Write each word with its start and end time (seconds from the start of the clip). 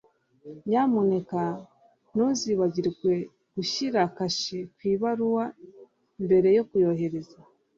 Nyamuneka 0.67 1.41
ntuzibagirwe 2.13 3.11
gushyira 3.55 4.01
kashe 4.17 4.59
ku 4.75 4.81
ibaruwa 4.93 5.45
mbere 6.23 6.47
yo 6.57 6.63
kohereza 6.69 7.37